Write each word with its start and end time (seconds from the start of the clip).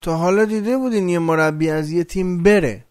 تا 0.00 0.16
حالا 0.16 0.44
دیده 0.44 0.76
بودین 0.76 1.08
یه 1.08 1.18
مربی 1.18 1.70
از 1.70 1.90
یه 1.90 2.04
تیم 2.04 2.42
بره. 2.42 2.84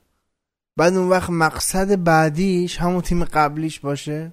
بعد 0.78 0.96
اون 0.96 1.10
وقت 1.10 1.30
مقصد 1.30 2.04
بعدیش 2.04 2.78
همون 2.78 3.02
تیم 3.02 3.24
قبلیش 3.24 3.80
باشه. 3.80 4.32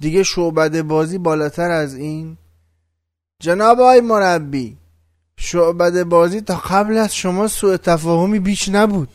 دیگه 0.00 0.22
شعبده 0.22 0.82
بازی 0.82 1.18
بالاتر 1.18 1.70
از 1.70 1.94
این. 1.94 2.36
جناب 3.40 3.80
آقای 3.80 4.00
مربی 4.00 4.76
شعبده 5.36 6.04
بازی 6.04 6.40
تا 6.40 6.56
قبل 6.56 6.96
از 6.96 7.14
شما 7.14 7.48
سوء 7.48 7.76
تفاهمی 7.76 8.38
بیش 8.38 8.68
نبود. 8.68 9.08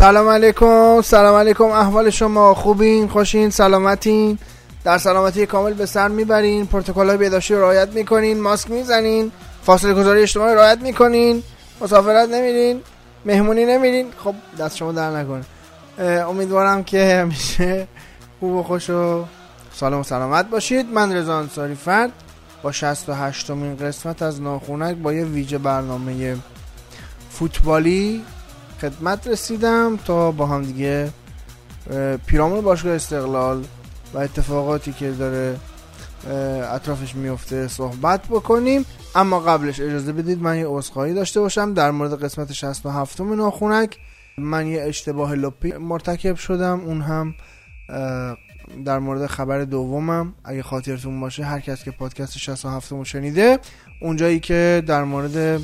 سلام 0.00 0.28
علیکم. 0.28 1.00
سلام 1.02 1.34
علیکم. 1.34 1.64
احوال 1.64 2.10
شما 2.10 2.54
خوبین؟ 2.54 3.08
خوشین؟ 3.08 3.50
سلامتین؟ 3.50 4.38
در 4.84 4.98
سلامتی 4.98 5.46
کامل 5.46 5.74
به 5.74 5.86
سر 5.86 6.08
می‌برین. 6.08 6.66
پروتکل 6.66 7.08
های 7.08 7.16
بهداشتی 7.16 7.54
رو 7.54 7.60
رعایت 7.60 7.88
می‌کنین. 7.88 8.40
ماسک 8.40 8.70
می‌زنین. 8.70 9.32
فاصله 9.62 9.94
گذاری 9.94 10.22
اجتماعی 10.22 10.54
رعایت 10.54 10.78
می‌کنین. 10.78 11.42
مسافرت 11.80 12.28
نمیرین. 12.28 12.80
مهمونی 13.24 13.64
نمیرین. 13.64 14.06
خب 14.24 14.34
دست 14.58 14.76
شما 14.76 14.92
در 14.92 15.10
نکنه. 15.10 15.44
امیدوارم 16.28 16.84
که 16.84 17.20
همیشه 17.22 17.88
خوب 18.40 18.52
و 18.52 18.62
خوش 18.62 18.90
و 18.90 19.24
سالم 19.74 19.98
و 20.00 20.02
سلامت 20.02 20.50
باشید. 20.50 20.86
من 20.92 21.12
رضا 21.12 21.38
انصاری 21.38 21.74
فرد 21.74 22.10
با 22.62 22.72
68 22.72 23.50
مین 23.50 23.76
قسمت 23.76 24.22
از 24.22 24.42
ناخونک 24.42 24.96
با 24.96 25.12
یه 25.12 25.24
ویژه 25.24 25.58
برنامه 25.58 26.36
فوتبالی 27.30 28.24
خدمت 28.80 29.26
رسیدم 29.26 29.96
تا 29.96 30.30
با 30.30 30.46
هم 30.46 30.62
دیگه 30.62 31.10
پیرامون 32.26 32.60
باشگاه 32.60 32.92
استقلال 32.92 33.64
و 34.14 34.18
اتفاقاتی 34.18 34.92
که 34.92 35.10
داره 35.10 35.56
اطرافش 36.72 37.14
میفته 37.14 37.68
صحبت 37.68 38.28
بکنیم. 38.28 38.84
اما 39.14 39.40
قبلش 39.40 39.80
اجازه 39.80 40.12
بدید 40.12 40.42
من 40.42 40.58
یه 40.58 40.66
عذرخواهی 40.66 41.14
داشته 41.14 41.40
باشم. 41.40 41.74
در 41.74 41.90
مورد 41.90 42.24
قسمت 42.24 42.52
67 42.52 43.20
ناخونک 43.20 43.98
من 44.38 44.66
یه 44.66 44.82
اشتباه 44.82 45.34
لپی 45.34 45.72
مرتکب 45.72 46.36
شدم. 46.36 46.80
اون 46.80 47.00
هم 47.00 47.34
در 48.84 48.98
مورد 48.98 49.26
خبر 49.26 49.64
دومم. 49.64 50.34
اگه 50.44 50.62
خاطرتون 50.62 51.20
باشه 51.20 51.44
هر 51.44 51.60
کس 51.60 51.84
که 51.84 51.90
پادکست 51.90 52.38
67 52.38 52.92
رو 52.92 53.04
شنیده 53.04 53.58
اونجایی 54.02 54.40
که 54.40 54.82
در 54.86 55.04
مورد 55.04 55.60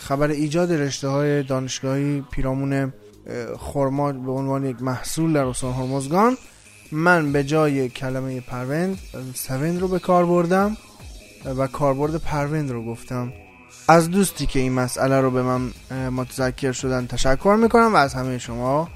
خبر 0.00 0.30
ایجاد 0.30 0.72
رشته 0.72 1.08
های 1.08 1.42
دانشگاهی 1.42 2.24
پیرامون 2.30 2.92
خرما 3.58 4.12
به 4.12 4.32
عنوان 4.32 4.64
یک 4.64 4.82
محصول 4.82 5.32
در 5.32 5.44
استان 5.44 5.72
هرمزگان. 5.72 6.36
من 6.92 7.32
به 7.32 7.44
جای 7.44 7.88
کلمه 7.88 8.40
پروند 8.40 8.98
سوند 9.34 9.80
رو 9.80 9.88
به 9.88 9.98
کار 9.98 10.26
بردم 10.26 10.76
و 11.56 11.66
کاربرد 11.66 12.16
پروند 12.16 12.70
رو 12.70 12.84
گفتم. 12.84 13.32
از 13.88 14.10
دوستی 14.10 14.46
که 14.46 14.58
این 14.58 14.72
مسئله 14.72 15.20
رو 15.20 15.30
به 15.30 15.42
من 15.42 15.70
متذکر 16.10 16.72
شدن 16.72 17.06
تشکر 17.06 17.56
می‌کنم 17.62 17.94
و 17.94 17.96
از 17.96 18.14
همه 18.14 18.38
شما 18.38 18.88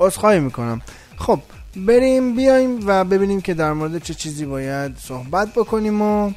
عذرخواهی 0.00 0.40
می‌کنم. 0.40 0.82
خب 1.16 1.40
بریم 1.76 2.36
بیایم 2.36 2.80
و 2.86 3.04
ببینیم 3.04 3.40
که 3.40 3.54
در 3.54 3.72
مورد 3.72 4.02
چه 4.02 4.14
چیزی 4.14 4.44
باید 4.44 4.96
صحبت 4.98 5.48
بکنیم 5.54 6.02
و 6.02 6.32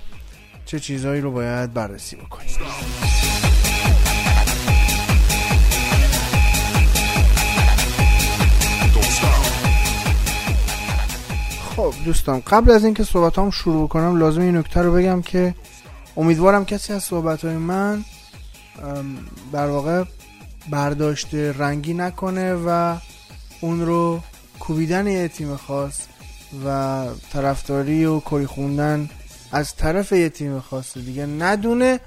چه 0.65 0.79
چیزهایی 0.79 1.21
رو 1.21 1.31
باید 1.31 1.73
بررسی 1.73 2.15
بکنیم. 2.15 2.55
خب 11.79 11.93
دوستان 12.05 12.39
قبل 12.39 12.71
از 12.71 12.85
اینکه 12.85 13.03
صحبت 13.03 13.39
هم 13.39 13.49
شروع 13.49 13.87
کنم 13.87 14.17
لازم 14.17 14.41
این 14.41 14.57
نکته 14.57 14.81
رو 14.81 14.93
بگم 14.93 15.21
که 15.21 15.55
امیدوارم 16.17 16.65
کسی 16.65 16.93
از 16.93 17.03
صحبت 17.03 17.45
های 17.45 17.57
من 17.57 18.05
در 19.51 19.67
واقع 19.67 20.03
برداشت 20.69 21.35
رنگی 21.35 21.93
نکنه 21.93 22.53
و 22.53 22.97
اون 23.61 23.85
رو 23.85 24.19
کوبیدن 24.59 25.07
یه 25.07 25.27
تیم 25.27 25.55
خاص 25.55 26.01
و 26.65 27.05
طرفداری 27.33 28.05
و 28.05 28.19
کری 28.19 28.45
خوندن 28.45 29.09
از 29.51 29.75
طرف 29.75 30.11
یه 30.11 30.29
تیم 30.29 30.59
خاص 30.59 30.97
دیگه 30.97 31.25
ندونه 31.25 31.99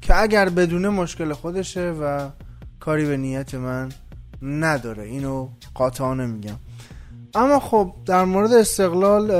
که 0.00 0.22
اگر 0.22 0.48
بدونه 0.48 0.88
مشکل 0.88 1.32
خودشه 1.32 1.90
و 1.90 2.28
کاری 2.80 3.06
به 3.06 3.16
نیت 3.16 3.54
من 3.54 3.92
نداره. 4.42 5.02
اینو 5.02 5.48
قاطعانه 5.74 6.26
میگم. 6.26 6.65
اما 7.36 7.60
خب 7.60 7.92
در 8.06 8.24
مورد 8.24 8.52
استقلال 8.52 9.30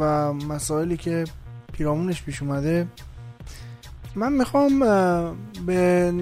و 0.00 0.32
مسائلی 0.32 0.96
که 0.96 1.24
پیرامونش 1.72 2.22
پیش 2.22 2.42
اومده 2.42 2.86
من 4.14 4.32
می‌خوام 4.32 4.80
به 5.66 6.12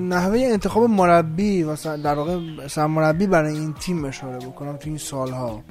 نحوه 0.00 0.38
انتخاب 0.38 0.84
مربی 0.84 1.62
و 1.62 1.76
در 1.76 2.14
واقع 2.14 2.86
مربی 2.86 3.26
برای 3.26 3.54
این 3.54 3.72
تیم 3.72 4.04
اشاره 4.04 4.38
بکنم 4.38 4.76
تو 4.76 4.88
این 4.88 4.98
سالها. 4.98 5.62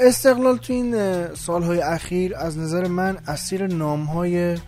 استقلال 0.00 0.56
تو 0.56 0.72
این 0.72 1.26
سالهای 1.34 1.80
اخیر 1.80 2.36
از 2.36 2.58
نظر 2.58 2.88
من 2.88 3.18
اسیر 3.26 3.66
نامهای 3.66 4.58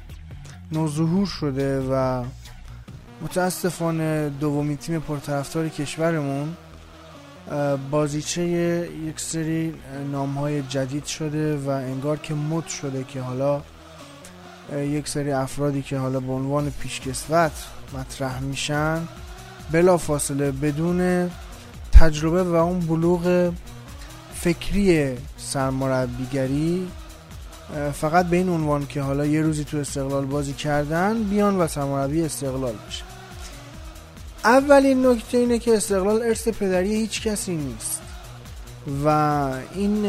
نوظهور 0.73 1.27
شده 1.27 1.81
و 1.81 2.25
متاسفانه 3.23 4.31
دومین 4.41 4.77
تیم 4.77 5.01
پرطرفدار 5.01 5.69
کشورمون 5.69 6.57
بازیچه 7.91 8.43
یک 9.07 9.21
سری 9.21 9.75
نام 10.13 10.35
های 10.35 10.63
جدید 10.63 11.05
شده 11.05 11.57
و 11.57 11.69
انگار 11.69 12.17
که 12.17 12.35
مد 12.35 12.67
شده 12.67 13.05
که 13.05 13.21
حالا 13.21 13.63
یک 14.77 15.09
سری 15.09 15.33
افرادی 15.33 15.83
که 15.83 15.99
حالا 15.99 16.21
به 16.21 16.33
عنوان 16.33 16.71
پیشکسوت 16.71 17.53
مطرح 17.99 18.41
میشن 18.41 19.09
بلا 19.73 19.97
فاصله 19.97 20.51
بدون 20.51 21.31
تجربه 21.93 22.43
و 22.43 22.55
اون 22.55 22.81
بلوغ 22.81 23.53
فکری 24.35 25.17
سرمربیگری 25.37 26.89
فقط 27.93 28.27
به 28.27 28.37
این 28.37 28.49
عنوان 28.49 28.87
که 28.87 29.03
حالا 29.03 29.27
یه 29.27 29.43
روزی 29.43 29.65
تو 29.65 29.77
استقلال 29.77 30.25
بازی 30.25 30.53
کردن 30.53 31.23
بیان 31.23 31.57
و 31.57 31.67
سرمربی 31.67 32.23
استقلال 32.23 32.75
بشه. 32.89 33.12
اولین 34.45 35.07
نکته 35.07 35.39
اینه 35.39 35.59
که 35.59 35.77
استقلال 35.77 36.23
ارث 36.23 36.49
پدری 36.49 36.95
هیچ 36.95 37.23
کسی 37.23 37.57
نیست. 37.57 38.03
و 39.05 39.09
این 39.75 40.07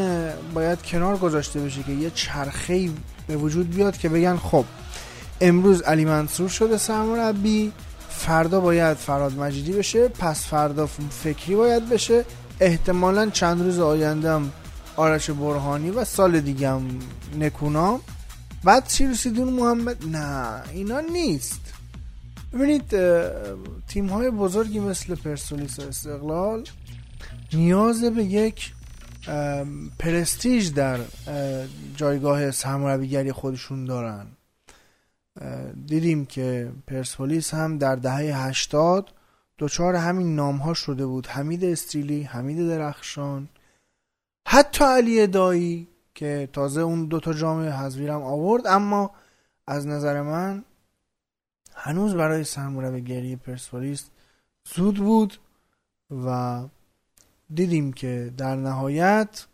باید 0.53 0.81
کنار 0.81 1.17
گذاشته 1.17 1.59
بشه 1.59 1.83
که 1.83 1.91
یه 1.91 2.09
چرخه 2.09 2.89
به 3.27 3.37
وجود 3.37 3.69
بیاد 3.69 3.97
که 3.97 4.09
بگن 4.09 4.37
خب 4.37 4.65
امروز 5.41 5.81
علی 5.81 6.05
منصور 6.05 6.49
شده 6.49 6.77
سرمربی 6.77 7.71
فردا 8.09 8.59
باید 8.59 8.97
فراد 8.97 9.33
مجیدی 9.33 9.71
بشه 9.71 10.07
پس 10.07 10.45
فردا 10.45 10.89
فکری 11.23 11.55
باید 11.55 11.89
بشه. 11.89 12.25
احتمالا 12.59 13.29
چند 13.29 13.61
روز 13.61 13.79
آیندهم 13.79 14.51
آرش 14.95 15.29
برهانی 15.29 15.89
و 15.89 16.05
سال 16.05 16.39
دیگه 16.39 16.73
نکونام. 17.39 17.99
بعد 18.63 18.87
چی 18.87 19.07
رسیدون 19.07 19.49
محمد 19.49 19.97
نه 20.07 20.61
اینا 20.73 20.99
نیست. 20.99 21.62
ببینید 22.53 22.95
تیم 23.87 24.07
های 24.07 24.29
بزرگی 24.29 24.79
مثل 24.79 25.15
پرسولیس 25.15 25.79
و 25.79 25.81
استقلال 25.81 26.63
نیاز 27.53 28.03
به 28.03 28.23
یک 28.23 28.73
پرستیژ 29.99 30.71
در 30.71 30.99
جایگاه 31.95 32.51
سرمربیگری 32.51 33.31
خودشون 33.31 33.85
دارن. 33.85 34.27
دیدیم 35.85 36.25
که 36.25 36.71
پرسپولیس 36.87 37.53
هم 37.53 37.77
در 37.77 37.95
دهه 37.95 38.47
80 38.47 39.09
دچار 39.59 39.95
همین 39.95 40.35
نام 40.35 40.57
ها 40.57 40.73
شده 40.73 41.05
بود. 41.05 41.27
حمید 41.27 41.65
استریلی 41.65 42.23
حمید 42.23 42.67
درخشان 42.67 43.49
حتی 44.47 44.83
علی 44.83 45.27
دایی 45.27 45.87
که 46.15 46.49
تازه 46.53 46.81
اون 46.81 47.05
دوتا 47.05 47.33
جام 47.33 47.61
حذفی 47.61 48.09
آورد 48.09 48.67
اما 48.67 49.11
از 49.67 49.87
نظر 49.87 50.21
من 50.21 50.63
هنوز 51.75 52.15
برای 52.15 52.43
سرمربیگری 52.43 53.35
پرسپولیس 53.35 54.09
زود 54.75 54.97
بود 54.97 55.37
و 56.25 56.61
دیدیم 57.53 57.93
که 57.93 58.33
در 58.37 58.55
نهایت 58.55 59.47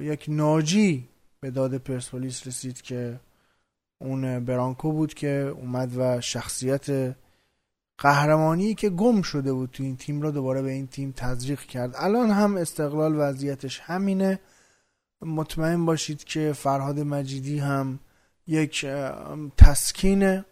یک 0.00 0.24
ناجی 0.28 1.08
به 1.40 1.50
داد 1.50 1.76
پرسپولیس 1.76 2.46
رسید 2.46 2.82
که 2.82 3.20
اون 3.98 4.44
برانکو 4.44 4.92
بود 4.92 5.14
که 5.14 5.54
اومد 5.56 5.96
و 5.96 6.20
شخصیت 6.20 7.16
قهرمانی 7.98 8.74
که 8.74 8.90
گم 8.90 9.22
شده 9.22 9.52
بود 9.52 9.70
تو 9.70 9.82
این 9.82 9.96
تیم 9.96 10.22
رو 10.22 10.30
دوباره 10.30 10.62
به 10.62 10.70
این 10.70 10.86
تیم 10.86 11.12
تزریق 11.16 11.60
کرد. 11.60 11.94
الان 11.96 12.30
هم 12.30 12.56
استقلال 12.56 13.14
وضعیتش 13.16 13.80
همینه. 13.80 14.40
مطمئن 15.22 15.86
باشید 15.86 16.24
که 16.24 16.52
فرهاد 16.52 17.00
مجیدی 17.00 17.58
هم 17.58 17.98
یک 18.46 18.86
تسکینه. 19.56 20.44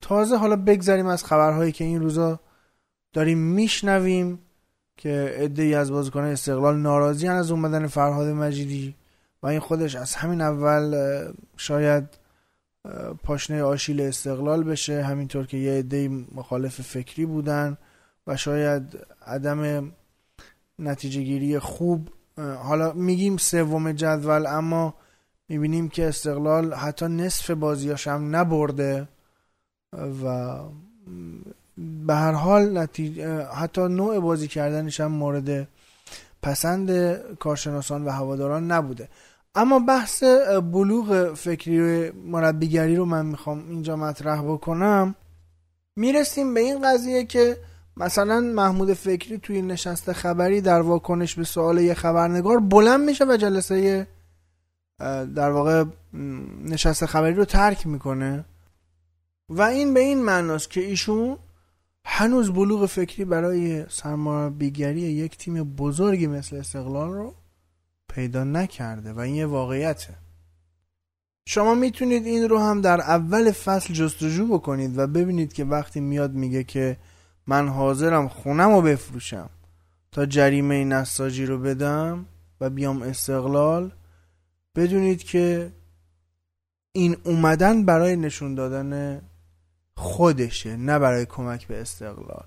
تازه 0.00 0.36
حالا 0.36 0.56
بگذریم 0.56 1.06
از 1.06 1.24
خبرهایی 1.24 1.72
که 1.72 1.84
این 1.84 2.00
روزا 2.00 2.40
داریم 3.12 3.38
میشنویم 3.38 4.38
که 4.96 5.34
عده 5.38 5.62
از 5.62 5.90
بازیکنان 5.90 6.30
استقلال 6.30 6.76
ناراضی 6.76 7.28
از 7.28 7.50
اومدن 7.50 7.86
فرهاد 7.86 8.26
مجیدی 8.28 8.94
و 9.42 9.46
این 9.46 9.60
خودش 9.60 9.96
از 9.96 10.14
همین 10.14 10.40
اول 10.40 10.94
شاید 11.56 12.04
پاشنه 13.24 13.62
آشیل 13.62 14.00
استقلال 14.00 14.64
بشه. 14.64 15.02
همینطور 15.02 15.46
که 15.46 15.56
یه 15.56 15.72
عده 15.72 16.08
مخالف 16.34 16.80
فکری 16.80 17.26
بودن 17.26 17.76
و 18.26 18.36
شاید 18.36 18.98
عدم 19.26 19.92
نتیجه 20.78 21.22
گیری 21.22 21.58
خوب 21.58 22.08
حالا 22.38 22.92
میگیم 22.92 23.36
سوم 23.36 23.92
جدول 23.92 24.46
اما 24.46 24.94
می‌بینیم 25.48 25.88
که 25.88 26.08
استقلال 26.08 26.74
حتی 26.74 27.06
نصف 27.06 27.50
بازیاش 27.50 28.08
هم 28.08 28.36
نبرده. 28.36 29.08
و 29.92 30.58
به 32.06 32.14
هر 32.14 32.32
حال 32.32 32.78
نتیجه 32.78 33.44
حتی 33.44 33.80
نوع 33.80 34.20
بازی 34.20 34.48
کردنش 34.48 35.00
هم 35.00 35.12
مورد 35.12 35.68
پسند 36.42 37.16
کارشناسان 37.34 38.04
و 38.04 38.10
هواداران 38.10 38.72
نبوده. 38.72 39.08
اما 39.54 39.78
بحث 39.78 40.24
بلوغ 40.72 41.34
فکری 41.34 42.10
مربیگری 42.10 42.96
رو 42.96 43.04
من 43.04 43.26
می‌خوام 43.26 43.64
اینجا 43.68 43.96
مطرح 43.96 44.42
بکنم. 44.42 45.14
می‌رسیم 45.96 46.54
به 46.54 46.60
این 46.60 46.82
قضیه 46.82 47.24
که 47.24 47.56
مثلا 47.96 48.40
محمود 48.40 48.92
فکری 48.92 49.38
توی 49.38 49.62
نشست 49.62 50.12
خبری 50.12 50.60
در 50.60 50.80
واکنش 50.80 51.34
به 51.34 51.44
سوال 51.44 51.78
یه 51.78 51.94
خبرنگار 51.94 52.60
بلند 52.60 53.00
میشه 53.00 53.24
و 53.24 53.36
جلسه 53.36 54.06
در 55.34 55.50
واقع 55.50 55.84
نشست 56.64 57.06
خبری 57.06 57.34
رو 57.34 57.44
ترک 57.44 57.86
می‌کنه. 57.86 58.44
و 59.48 59.62
این 59.62 59.94
به 59.94 60.00
این 60.00 60.22
معناست 60.22 60.70
که 60.70 60.80
ایشون 60.80 61.38
هنوز 62.04 62.50
بلوغ 62.50 62.86
فکری 62.86 63.24
برای 63.24 63.86
سرمربیگری 63.88 65.00
یک 65.00 65.36
تیم 65.38 65.64
بزرگی 65.64 66.26
مثل 66.26 66.56
استقلال 66.56 67.12
رو 67.12 67.34
پیدا 68.08 68.44
نکرده 68.44 69.12
و 69.12 69.18
این 69.18 69.34
یه 69.34 69.46
واقعیته. 69.46 70.14
شما 71.46 71.74
می‌تونید 71.74 72.26
این 72.26 72.48
رو 72.48 72.58
هم 72.58 72.80
در 72.80 73.00
اول 73.00 73.50
فصل 73.50 73.94
جستجو 73.94 74.46
بکنید 74.46 74.98
و 74.98 75.06
ببینید 75.06 75.52
که 75.52 75.64
وقتی 75.64 76.00
میاد 76.00 76.32
میگه 76.32 76.64
که 76.64 76.96
من 77.46 77.68
حاضرم 77.68 78.28
خونم 78.28 78.70
رو 78.70 78.82
بفروشم 78.82 79.50
تا 80.12 80.26
جریمه 80.26 80.84
نساجی 80.84 81.46
رو 81.46 81.58
بدم 81.58 82.26
و 82.60 82.70
بیام 82.70 83.02
استقلال 83.02 83.92
بدونید 84.76 85.22
که 85.22 85.72
این 86.92 87.16
اومدن 87.24 87.84
برای 87.84 88.16
نشون 88.16 88.54
دادن 88.54 89.20
خودشه 89.98 90.76
نه 90.76 90.98
برای 90.98 91.26
کمک 91.26 91.66
به 91.66 91.80
استقلال. 91.80 92.44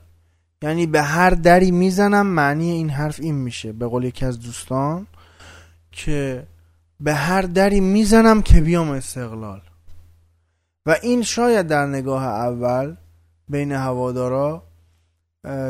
یعنی 0.62 0.88
به 0.88 1.01
هر 1.01 1.30
دری 1.30 1.71
می‌زنم 1.71 2.27
معنی 2.27 2.71
این 2.71 2.89
حرف 2.89 3.19
این 3.19 3.36
میشه. 3.36 3.71
به 3.71 3.88
قول 3.88 4.03
یکی 4.03 4.25
از 4.25 4.39
دوستان 4.39 5.07
که 5.92 6.48
به 7.00 7.13
هر 7.13 7.42
دری 7.42 7.80
می‌زنم 7.80 8.42
که 8.42 8.62
بیام 8.62 8.89
استقلال. 8.89 9.62
و 10.86 10.95
این 11.01 11.24
شاید 11.24 11.68
در 11.68 11.86
نگاه 11.86 12.24
اول 12.24 12.95
بین 13.50 13.71
هوادارا 13.71 14.63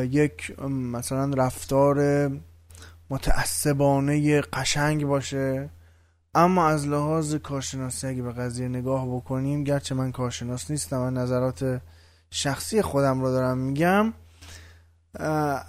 یک 0.10 0.60
مثلا 0.70 1.34
رفتار 1.34 2.30
متعصبانه 3.10 4.42
قشنگ 4.42 5.06
باشه. 5.06 5.70
اما 6.36 6.68
از 6.68 6.88
لحاظ 6.88 7.36
کارشناسی 7.36 8.08
اگه 8.08 8.22
به 8.22 8.32
قضیه 8.32 8.68
نگاه 8.68 9.16
بکنیم 9.16 9.64
گرچه 9.64 9.96
من 9.96 10.12
کارشناس 10.12 10.72
نیستم 10.72 11.02
و 11.02 11.10
نظرات 11.10 11.82
شخصی 12.30 12.82
خودم 12.82 13.22
رو 13.22 13.32
دارم 13.32 13.58
میگم 13.58 14.14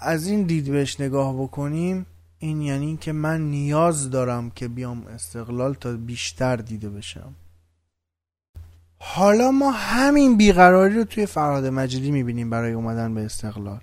از 0.00 0.26
این 0.26 0.42
دید 0.42 0.70
بهش 0.70 1.00
نگاه 1.00 1.42
بکنیم 1.42 2.06
این 2.38 2.62
یعنی 2.62 2.96
که 2.96 3.12
من 3.12 3.40
نیاز 3.40 4.10
دارم 4.10 4.50
که 4.50 4.68
بیام 4.68 5.06
استقلال 5.06 5.74
تا 5.74 5.92
بیشتر 5.92 6.56
دیده 6.56 6.90
بشم. 6.90 7.34
حالا 8.98 9.50
ما 9.50 9.70
همین 9.70 10.36
بیقراری 10.36 10.94
رو 10.94 11.04
توی 11.04 11.26
فرهاد 11.26 11.66
مجیدی 11.66 12.10
می‌بینیم 12.10 12.50
برای 12.50 12.72
اومدن 12.72 13.14
به 13.14 13.24
استقلال. 13.24 13.80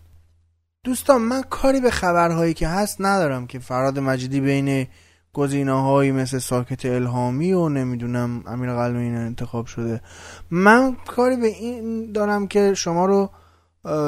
دوستان 0.84 1.22
من 1.22 1.42
کاری 1.42 1.80
به 1.80 1.92
خبرهایی 1.92 2.54
که 2.54 2.68
هست 2.68 2.98
ندارم 3.00 3.48
که 3.48 3.60
فراد 3.60 4.00
مجیدی 4.00 4.42
بین 4.42 4.88
گزینه 5.34 5.82
هایی 5.82 6.12
مثل 6.12 6.38
ساکت 6.38 6.86
الهامی 6.86 7.54
و 7.54 7.70
نمی‌دونم 7.70 8.44
امیر 8.48 8.74
قلمی 8.74 9.10
انتخاب 9.10 9.66
شده. 9.66 10.02
من 10.52 10.98
کاری 11.08 11.38
به 11.38 11.48
این 11.48 12.12
دارم 12.12 12.48
که 12.48 12.74
شما 12.74 13.06
رو 13.06 13.30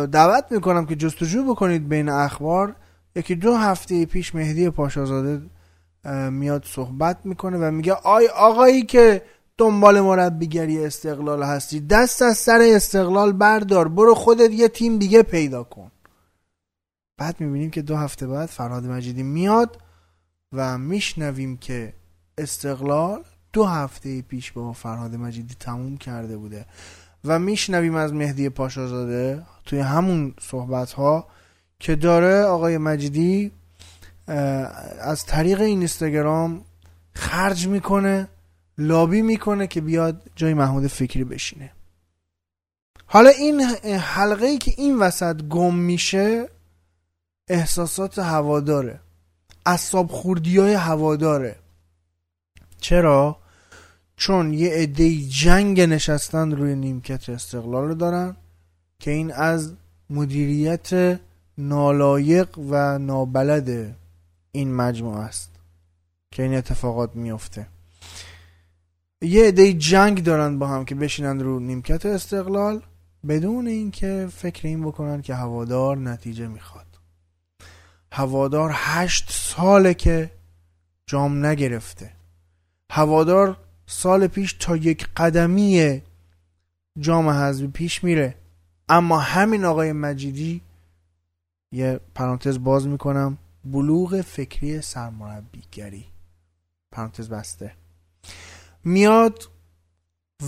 دعوت 0.06 0.46
می‌کنم 0.52 0.86
که 0.86 0.96
جستجو 0.96 1.44
بکنید 1.44 1.90
بین 1.90 2.10
اخبار. 2.10 2.76
یکی 3.16 3.36
دو 3.36 3.56
هفته 3.56 4.06
پیش 4.06 4.36
مهدی 4.36 4.70
پاشازاده 4.70 5.42
میاد 6.30 6.66
صحبت 6.66 7.18
می‌کنه 7.24 7.58
و 7.58 7.72
میگه 7.72 7.94
آی 7.94 8.28
آقایی 8.28 8.84
که 8.84 9.22
دنبال 9.58 10.02
مربیگری 10.02 10.86
استقلال 10.86 11.44
هستی 11.44 11.80
دست 11.80 12.22
از 12.22 12.38
سر 12.38 12.60
استقلال 12.62 13.32
بردار 13.32 13.88
برو 13.88 14.16
خودت 14.16 14.52
یه 14.52 14.68
تیم 14.68 14.98
دیگه 14.98 15.24
پیدا 15.24 15.64
کن. 15.64 15.92
بعد 17.18 17.36
می‌بینیم 17.40 17.70
که 17.70 17.82
دو 17.82 17.96
هفته 17.96 18.28
بعد 18.28 18.50
فرهاد 18.50 18.86
مجیدی 18.86 19.24
میاد. 19.24 19.78
و 20.54 20.78
میشنویم 20.78 21.58
که 21.58 21.94
استقلال 22.38 23.24
دو 23.54 23.66
هفته 23.66 24.22
پیش 24.22 24.52
با 24.52 24.74
فرهاد 24.74 25.16
مجیدی 25.16 25.56
تموم 25.60 25.98
کرده 25.98 26.38
بوده 26.38 26.66
و 27.26 27.40
میشنویم 27.40 27.96
از 27.96 28.14
مهدی 28.14 28.50
پاشازاده 28.50 29.44
توی 29.66 29.80
همون 29.80 30.34
صحبت 30.42 30.92
ها 30.92 31.28
که 31.80 31.96
داره 31.96 32.44
آقای 32.44 32.78
مجیدی 32.78 33.52
از 35.02 35.26
طریق 35.26 35.62
این 35.62 35.78
اینستاگرام 35.78 36.62
خرج 37.14 37.68
می‌کنه 37.68 38.28
لابی 38.78 39.22
می‌کنه 39.22 39.68
که 39.68 39.82
بیاد 39.82 40.22
جای 40.36 40.54
محمود 40.54 40.88
فکری 40.88 41.24
بشینه. 41.24 41.72
حالا 43.06 43.30
این 43.30 43.62
حلقه 44.00 44.46
ای 44.46 44.58
که 44.58 44.74
این 44.78 45.00
وسط 45.00 45.42
گم 45.42 45.76
میشه 45.76 46.50
احساسات 47.50 48.20
هواداره. 48.20 49.00
اصاب 49.66 50.12
خوردی 50.12 50.58
های 50.58 50.74
هواداره. 50.74 51.56
چرا؟ 52.80 53.38
چون 54.18 54.54
یه 54.54 54.70
عده 54.70 55.16
جنگ 55.18 55.82
نشستن 55.82 56.52
روی 56.52 56.76
نیمکت 56.76 57.30
استقلال 57.30 57.88
رو 57.88 57.94
دارن 57.94 58.36
که 59.00 59.12
این 59.12 59.32
از 59.34 59.74
مدیریت 60.10 61.20
نالایق 61.58 62.58
و 62.58 63.00
نابلد 63.00 63.96
این 64.52 64.76
مجموعه 64.76 65.20
است 65.20 65.50
که 66.32 66.44
این 66.44 66.56
اتفاقات 66.56 67.16
میفته 67.16 67.68
یه 69.22 69.48
عده 69.48 69.74
جنگ 69.74 70.24
دارن 70.24 70.60
با 70.60 70.68
هم 70.68 70.86
که 70.86 70.96
بشینن 70.96 71.40
رو 71.40 71.60
نیمکت 71.60 72.06
استقلال 72.06 72.82
بدون 73.28 73.68
اینکه 73.68 74.28
فکر 74.32 74.68
این 74.68 74.84
بکنن 74.84 75.22
که 75.22 75.36
هوادار 75.36 75.98
نتیجه 75.98 76.48
می‌خواد. 76.48 76.91
هوادار 78.12 78.72
هشت 78.74 79.32
ساله 79.32 79.94
که 79.94 80.32
جام 81.06 81.46
نگرفته. 81.46 82.12
هوادار 82.92 83.58
سال 83.86 84.28
پیش 84.28 84.54
تا 84.54 84.76
یک 84.76 85.08
قدمی 85.16 86.02
جام 87.00 87.30
حذفی 87.30 87.68
پیش 87.68 88.04
میره. 88.04 88.36
اما 88.90 89.20
همین 89.20 89.66
آقای 89.66 89.92
مجیدی 89.92 90.62
یه 91.72 92.00
پرانتز 92.16 92.64
باز 92.64 92.88
می‌کنم. 92.88 93.38
بلوغ 93.66 94.22
فکری 94.22 94.82
سرمربیگری. 94.82 96.06
پرانتز 96.92 97.30
بسته. 97.30 97.74
میاد 98.84 99.50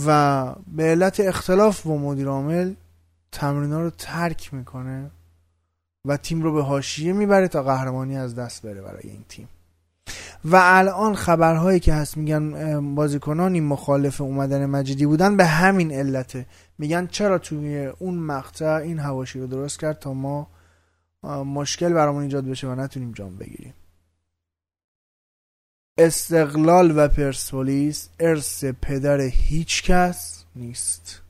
و 0.06 0.52
به 0.66 0.82
علت 0.84 1.20
اختلاف 1.20 1.82
با 1.86 1.96
مدیر 1.96 2.28
عامل 2.28 2.74
تمرینا 3.32 3.80
رو 3.80 3.90
ترک 3.90 4.54
می‌کنه. 4.54 5.10
و 6.04 6.16
تیم 6.16 6.42
رو 6.42 6.52
به 6.52 6.62
حاشیه 6.62 7.12
می‌بره 7.12 7.48
تا 7.48 7.62
قهرمانی 7.62 8.16
از 8.16 8.34
دست 8.34 8.62
بره 8.62 8.82
برای 8.82 9.02
این 9.10 9.24
تیم. 9.28 9.48
و 10.44 10.60
الان 10.62 11.14
خبرهایی 11.14 11.80
که 11.80 11.94
هست 11.94 12.16
میگن 12.16 12.94
بازیکنانی 12.94 13.60
مخالف 13.60 14.20
اومدن 14.20 14.66
مجیدی 14.66 15.06
بودن 15.06 15.36
به 15.36 15.44
همین 15.44 15.92
علته. 15.92 16.46
میگن 16.78 17.06
چرا 17.06 17.38
توی 17.38 17.86
اون 17.86 18.14
مقطع 18.14 18.74
این 18.74 18.98
هواشی 18.98 19.40
رو 19.40 19.46
درست 19.46 19.80
کرد 19.80 19.98
تا 19.98 20.14
ما 20.14 20.46
مشکل 21.44 21.92
برامون 21.92 22.22
ایجاد 22.22 22.44
بشه 22.44 22.68
و 22.68 22.74
نتونیم 22.74 23.12
جام 23.12 23.36
بگیریم؟ 23.36 23.74
استقلال 25.98 26.98
و 26.98 27.08
پرسپولیس 27.08 28.08
ارث 28.20 28.64
پدر 28.64 29.20
هیچ 29.20 29.82
کس 29.82 30.44
نیست. 30.56 31.23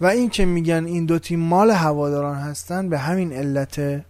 و 0.00 0.06
این 0.06 0.30
که 0.30 0.44
میگن 0.44 0.84
این 0.84 1.06
دو 1.06 1.18
تیم 1.18 1.40
مال 1.40 1.70
هواداران 1.70 2.36
هستن 2.36 2.88
به 2.88 2.98
همین 2.98 3.32
علته 3.32 4.04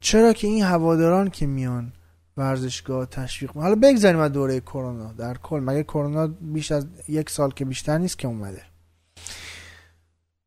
چرا 0.00 0.32
که 0.32 0.46
این 0.46 0.64
هواداران 0.64 1.30
که 1.30 1.46
میان 1.46 1.92
ورزشگاه 2.36 3.06
تشویق 3.06 3.50
حالا 3.50 3.74
بگذاریم 3.74 4.20
از 4.20 4.32
دوره 4.32 4.60
کرونا 4.60 5.12
در 5.12 5.36
کل. 5.38 5.60
مگه 5.60 5.82
کرونا 5.82 6.26
بیش 6.26 6.72
از 6.72 6.86
یک 7.08 7.30
سال 7.30 7.50
که 7.50 7.64
بیشتر 7.64 7.98
نیست 7.98 8.18
که 8.18 8.28
اومده؟ 8.28 8.62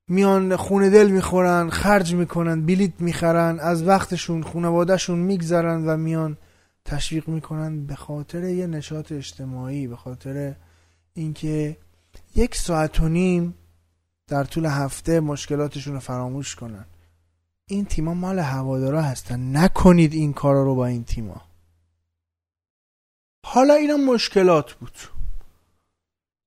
میان 0.07 0.55
خونه 0.55 0.89
دل 0.89 1.09
می‌خورن 1.09 1.69
خرج 1.69 2.15
می‌کنن 2.15 2.65
بلیت 2.65 2.93
می‌خرن 2.99 3.59
از 3.59 3.83
وقتشون 3.83 4.43
خانوادهشون 4.43 5.19
میگذرن 5.19 5.87
و 5.87 5.97
میان 5.97 6.37
تشویق 6.85 7.27
می‌کنن 7.27 7.85
به 7.85 7.95
خاطر 7.95 8.43
یه 8.43 8.67
نشاط 8.67 9.11
اجتماعی 9.11 9.87
به 9.87 9.95
خاطر 9.95 10.55
اینکه 11.13 11.77
یک 12.35 12.55
ساعت 12.55 12.99
و 12.99 13.09
نیم 13.09 13.53
در 14.31 14.43
طول 14.43 14.65
هفته 14.65 15.19
مشکلاتشون 15.19 15.93
رو 15.93 15.99
فراموش 15.99 16.55
کنن. 16.55 16.85
این 17.65 17.85
تیما 17.85 18.13
مال 18.13 18.39
هوادارا 18.39 19.01
هستن. 19.01 19.57
نکنید 19.57 20.13
این 20.13 20.33
کارا 20.33 20.63
رو 20.63 20.75
با 20.75 20.85
این 20.85 21.03
تیما 21.03 21.41
حالا 23.45 23.73
اینا 23.73 23.97
مشکلات 23.97 24.73
بود. 24.73 24.97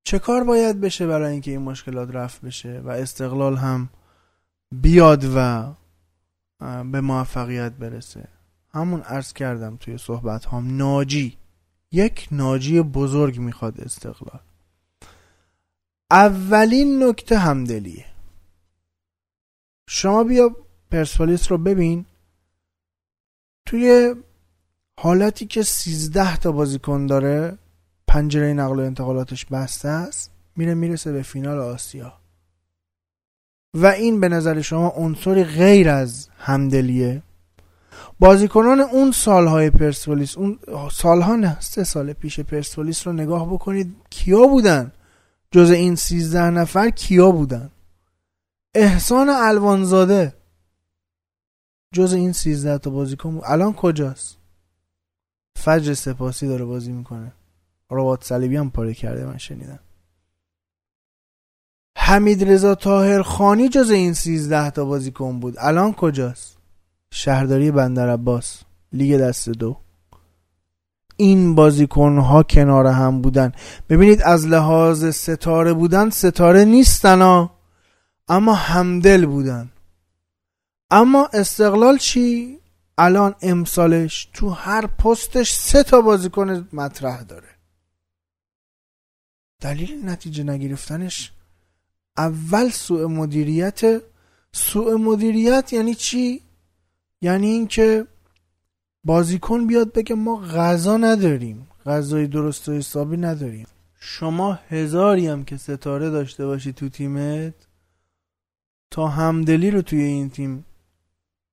چه 0.03 0.19
کار 0.19 0.43
باید 0.43 0.81
بشه 0.81 1.07
برای 1.07 1.31
اینکه 1.31 1.51
این 1.51 1.61
مشکلات 1.61 2.09
رفت 2.11 2.41
بشه 2.41 2.81
و 2.85 2.89
استقلال 2.89 3.57
هم 3.57 3.89
بیاد 4.71 5.25
و 5.35 5.73
به 6.91 7.01
موفقیت 7.01 7.71
برسه؟ 7.71 8.27
همون 8.73 9.01
عرض 9.01 9.33
کردم 9.33 9.77
توی 9.77 9.97
صحبت 9.97 10.45
هم 10.45 10.77
ناجی. 10.77 11.37
یک 11.91 12.27
ناجی 12.31 12.81
بزرگ 12.81 13.39
می‌خواد 13.39 13.81
استقلال. 13.81 14.39
اولین 16.11 17.03
نکته 17.03 17.37
همدلیه. 17.37 18.05
شما 19.89 20.23
بیا 20.23 20.55
پرسپولیس 20.91 21.51
رو 21.51 21.57
ببین. 21.57 22.05
توی 23.65 24.15
حالتی 24.99 25.45
که 25.45 25.63
سیزده 25.63 26.37
تا 26.37 26.51
بازیکن 26.51 27.05
داره 27.05 27.57
پنجره 28.07 28.53
نقل 28.53 28.79
و 28.79 28.83
انتقالاتش 28.83 29.45
بسته 29.45 29.87
است 29.87 30.31
میره 30.55 30.73
می‌رسه 30.73 31.11
به 31.11 31.21
فینال 31.21 31.59
آسیا. 31.59 32.13
و 33.73 33.85
این 33.85 34.19
به 34.19 34.29
نظر 34.29 34.61
شما 34.61 34.87
عنصری 34.87 35.43
غیر 35.43 35.89
از 35.89 36.29
همدلیه؟ 36.37 37.21
بازیکنان 38.19 38.79
اون 38.79 39.11
سالهای 39.11 39.69
پرسپولیس 39.69 40.37
اون 40.37 40.59
سالها 40.91 41.35
نه 41.35 41.59
سه 41.59 41.83
سال 41.83 42.13
پیش 42.13 42.39
پرسپولیس 42.39 43.07
رو 43.07 43.13
نگاه 43.13 43.53
بکنید 43.53 43.95
کیا 44.09 44.47
بودن؟ 44.47 44.91
جز 45.51 45.71
این 45.71 45.95
سیزده 45.95 46.49
نفر 46.49 46.89
کیا 46.89 47.31
بودن؟ 47.31 47.71
احسان 48.75 49.29
الوانزاده. 49.29 50.33
جز 51.93 52.13
این 52.13 52.31
سیزده 52.31 52.77
تا 52.77 52.89
بازیکن 52.89 53.35
بود. 53.35 53.43
الان 53.45 53.73
کجاست؟ 53.73 54.37
فجر 55.57 55.93
سپاسی 55.93 56.47
داره 56.47 56.65
بازی 56.65 56.91
می‌کنه. 56.91 57.31
رباط 57.91 58.23
صلیبی 58.23 58.57
هم 58.57 58.71
پاره 58.71 58.93
کرده 58.93 59.25
من 59.25 59.37
شنیدم. 59.37 59.79
حمید 61.97 62.43
رضا 62.43 62.75
تاهر 62.75 63.21
خانی 63.21 63.69
جز 63.69 63.89
این 63.89 64.13
سیزده 64.13 64.69
تا 64.69 64.85
بازیکن 64.85 65.39
بود. 65.39 65.55
الان 65.57 65.93
کجاست؟ 65.93 66.57
شهرداری 67.11 67.71
بندر 67.71 68.09
عباس 68.09 68.63
لیگ 68.93 69.17
دست 69.17 69.49
دو. 69.49 69.84
این 71.17 71.55
بازیکن 71.55 72.17
ها 72.17 72.43
کنار 72.43 72.87
هم 72.87 73.21
بودن. 73.21 73.51
ببینید 73.89 74.21
از 74.21 74.47
لحاظ 74.47 75.05
ستاره 75.05 75.73
بودن 75.73 76.09
ستاره 76.09 76.65
نیستن 76.65 77.21
ها 77.21 77.51
اما 78.27 78.53
همدل 78.53 79.25
بودن. 79.25 79.69
اما 80.91 81.29
استقلال 81.33 81.97
چی؟ 81.97 82.59
الان 82.97 83.35
امسالش 83.41 84.29
تو 84.33 84.49
هر 84.49 84.87
پستش 84.87 85.51
سه 85.53 85.83
تا 85.83 86.01
بازیکن 86.01 86.67
مطرح 86.73 87.23
داره. 87.23 87.47
دلیل 89.61 90.09
نتیجه 90.09 90.43
نگرفتنش؟ 90.43 91.31
اول 92.17 92.69
سوء 92.69 93.07
مدیریت. 93.07 94.01
سوء 94.51 94.97
مدیریت 94.97 95.73
یعنی 95.73 95.95
چی؟ 95.95 96.41
یعنی 97.21 97.47
اینکه 97.47 98.07
بازیکن 99.05 99.67
بیاد 99.67 99.93
بگه 99.93 100.15
ما 100.15 100.35
غذا 100.41 100.97
نداریم 100.97 101.67
غذای 101.85 102.27
درست 102.27 102.69
و 102.69 102.73
حسابی 102.73 103.17
نداریم. 103.17 103.67
شما 103.99 104.53
هزاری 104.53 105.27
هم 105.27 105.45
که 105.45 105.57
ستاره 105.57 106.09
داشته 106.09 106.45
باشی 106.45 106.73
تو 106.73 106.89
تیمت 106.89 107.53
تا 108.91 109.07
همدلی 109.07 109.71
رو 109.71 109.81
توی 109.81 110.03
این 110.03 110.29
تیم 110.29 110.65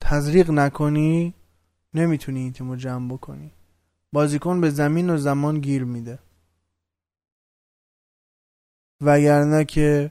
تزریق 0.01 0.51
نکنی 0.51 1.35
نمی‌تونی 1.95 2.41
این 2.41 2.53
تیم 2.53 2.71
رو 2.71 2.77
جمع 2.77 3.13
بکنی. 3.13 3.51
بازیکن 4.13 4.61
به 4.61 4.71
زمین 4.71 5.11
و 5.11 5.17
زمان 5.17 5.61
گیر 5.61 5.85
میده. 5.85 6.19
وگرنه 9.01 9.65
که 9.65 10.11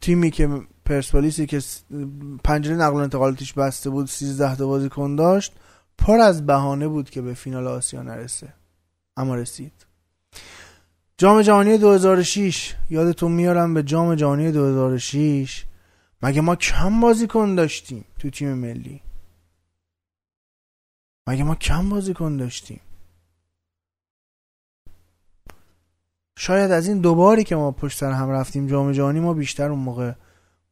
تیمی 0.00 0.30
که 0.30 0.60
پرسپولیسی 0.90 1.46
که 1.46 1.62
پنجره 2.44 2.76
نقل 2.76 2.92
و 2.92 2.96
انتقالاتش 2.96 3.52
بسته 3.52 3.90
بود 3.90 4.06
13 4.06 4.56
تا 4.56 4.66
بازیکن 4.66 5.16
داشت 5.16 5.52
پر 5.98 6.20
از 6.20 6.46
بهانه 6.46 6.88
بود 6.88 7.10
که 7.10 7.22
به 7.22 7.34
فینال 7.34 7.66
آسیا 7.66 8.02
نرسه. 8.02 8.52
اما 9.16 9.34
رسید. 9.34 9.72
جام 11.18 11.42
جهانی 11.42 11.78
2006 11.78 12.74
یادتون 12.90 13.32
میارم 13.32 13.74
به 13.74 13.82
جام 13.82 14.14
جهانی 14.14 14.52
2006 14.52 15.64
مگه 16.22 16.40
ما 16.40 16.56
کم 16.56 17.00
بازیکن 17.00 17.54
داشتیم 17.54 18.04
تو 18.18 18.30
تیم 18.30 18.52
ملی؟ 18.52 19.00
مگه 21.26 21.44
ما 21.44 21.54
کم 21.54 21.88
بازیکن 21.88 22.36
داشتیم؟ 22.36 22.80
شاید 26.38 26.70
از 26.70 26.88
این 26.88 26.98
دوباری 27.00 27.44
که 27.44 27.56
ما 27.56 27.70
پشت 27.70 27.98
سر 27.98 28.12
هم 28.12 28.30
رفتیم 28.30 28.66
جام 28.66 28.92
جهانی 28.92 29.20
ما 29.20 29.34
بیشتر 29.34 29.70
اون 29.70 29.78
موقع 29.78 30.12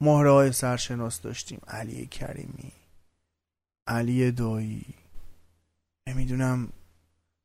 مهره 0.00 0.31
های 0.31 0.52
سرشناس 0.52 1.21
داشتیم. 1.21 1.61
علی 1.69 2.07
کریمی 2.07 2.73
علی 3.87 4.31
دایی. 4.33 4.85
نمی‌دونم 6.09 6.69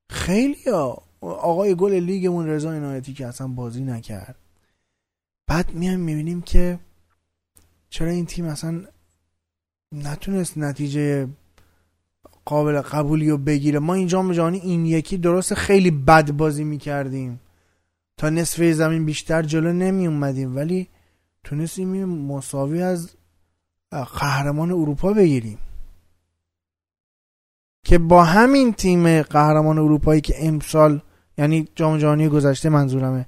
خیلی 0.10 0.69
ها 0.69 1.03
آقای 1.22 1.75
گل 1.75 1.93
لیگمون 1.93 2.48
رضا 2.48 2.72
عنایتی 2.72 3.13
که 3.13 3.27
اصلا 3.27 3.48
بازی 3.48 3.83
نکرد. 3.83 4.36
بعد 5.48 5.72
میایم 5.74 6.00
می‌بینیم 6.00 6.41
که 6.41 6.79
چرا 7.89 8.10
این 8.10 8.25
تیم 8.25 8.45
اصلا 8.45 8.83
نتونست 9.91 10.57
نتیجه 10.57 11.27
قابل 12.45 12.81
قبولی 12.81 13.29
رو 13.29 13.38
بگیره. 13.38 13.79
ما 13.79 13.93
این 13.93 14.07
جام 14.07 14.33
جهانی 14.33 14.60
این 14.60 14.86
یکی 14.86 15.17
درست 15.17 15.53
خیلی 15.53 15.91
بد 15.91 16.31
بازی 16.31 16.63
می‌کردیم. 16.63 17.39
تا 18.17 18.29
نصف 18.29 18.63
زمین 18.63 19.05
بیشتر 19.05 19.41
جلو 19.41 19.74
نمی 19.74 20.07
اومدیم 20.07 20.55
ولی 20.55 20.89
تونستیم 21.43 22.05
مساوی 22.05 22.81
از 22.81 23.09
قهرمان 23.91 24.71
اروپا 24.71 25.13
بگیریم. 25.13 25.57
که 27.85 27.97
با 27.97 28.23
همین 28.23 28.73
تیم 28.73 29.21
قهرمان 29.21 29.77
اروپایی 29.77 30.21
که 30.21 30.47
امسال 30.47 31.01
یعنی 31.38 31.67
جام 31.75 31.97
جهانی 31.97 32.29
گذشته 32.29 32.69
منظورمه 32.69 33.25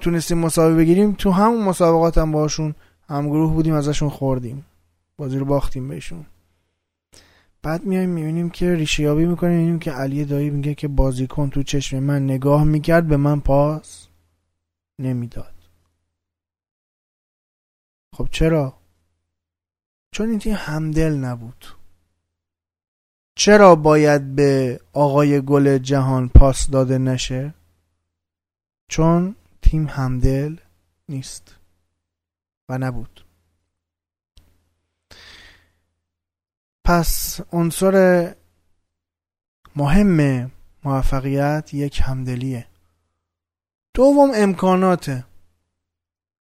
تونستیم 0.00 0.38
مساوی 0.38 0.76
بگیریم 0.76 1.12
تو 1.12 1.30
همون 1.30 1.62
مسابقات 1.64 2.18
هم 2.18 2.32
باشون 2.32 2.74
همگروه 3.08 3.52
بودیم 3.52 3.74
ازشون 3.74 4.08
خوردیم. 4.08 4.64
بازی 5.16 5.38
رو 5.38 5.44
باختیم 5.44 5.88
بهشون. 5.88 6.26
بعد 7.62 7.84
میایم 7.84 8.10
می‌بینیم 8.10 8.50
که 8.50 8.74
ریشه 8.74 9.02
یابی 9.02 9.26
می‌کنیم 9.26 9.56
می‌بینیم 9.56 9.78
که 9.78 9.92
علی 9.92 10.24
دایی 10.24 10.50
میگه 10.50 10.74
که 10.74 10.88
بازیکن 10.88 11.50
تو 11.50 11.62
چشم 11.62 11.98
من 11.98 12.24
نگاه 12.24 12.64
می‌کرد 12.64 13.08
به 13.08 13.16
من 13.16 13.40
پاس 13.40 14.06
نمی‌داد. 14.98 15.55
خب 18.16 18.28
چرا؟ 18.32 18.78
چون 20.10 20.28
این 20.30 20.38
تیم 20.38 20.54
همدل 20.54 21.12
نبود. 21.12 21.66
چرا 23.34 23.74
باید 23.74 24.34
به 24.34 24.80
آقای 24.92 25.40
گل 25.40 25.78
جهان 25.78 26.28
پاس 26.28 26.70
داده 26.70 26.98
نشه؟ 26.98 27.54
چون 28.88 29.36
تیم 29.62 29.86
همدل 29.88 30.56
نیست 31.08 31.54
و 32.68 32.78
نبود. 32.78 33.24
پس 36.84 37.40
عنصر 37.52 38.34
مهم 39.76 40.50
موفقیت 40.84 41.74
یک 41.74 42.00
همدلیه. 42.04 42.66
دوم 43.94 44.30
امکاناته. 44.34 45.24